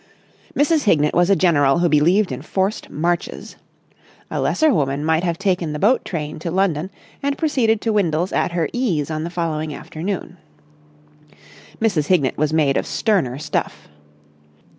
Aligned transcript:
Mrs. 0.55 0.85
Hignett 0.85 1.13
was 1.13 1.29
a 1.29 1.35
general 1.35 1.77
who 1.77 1.87
believed 1.87 2.31
in 2.31 2.41
forced 2.41 2.89
marches. 2.89 3.55
A 4.31 4.41
lesser 4.41 4.73
woman 4.73 5.05
might 5.05 5.23
have 5.23 5.37
taken 5.37 5.73
the 5.73 5.77
boat 5.77 6.03
train 6.03 6.39
to 6.39 6.49
London 6.49 6.89
and 7.21 7.37
proceeded 7.37 7.81
to 7.81 7.93
Windles 7.93 8.31
at 8.33 8.53
her 8.53 8.67
ease 8.73 9.11
on 9.11 9.23
the 9.23 9.29
following 9.29 9.75
afternoon. 9.75 10.37
Mrs. 11.79 12.07
Hignett 12.07 12.35
was 12.35 12.51
made 12.51 12.77
of 12.77 12.87
sterner 12.87 13.37
stuff. 13.37 13.89